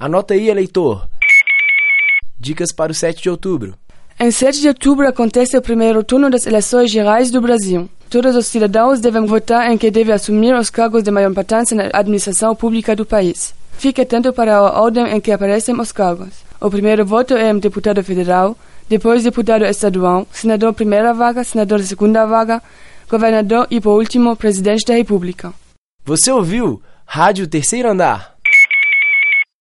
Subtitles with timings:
[0.00, 1.06] Anota aí, eleitor.
[2.38, 3.74] Dicas para o 7 de outubro.
[4.18, 7.86] Em 7 de outubro acontece o primeiro turno das eleições gerais do Brasil.
[8.08, 11.90] Todos os cidadãos devem votar em quem deve assumir os cargos de maior importância na
[11.92, 13.54] administração pública do país.
[13.72, 16.30] Fique atento para a ordem em que aparecem os cargos.
[16.58, 18.56] O primeiro voto é em deputado federal,
[18.88, 22.62] depois deputado estadual, senador primeira vaga, senador segunda vaga,
[23.06, 25.52] governador e, por último, presidente da República.
[26.06, 28.29] Você ouviu Rádio Terceiro Andar.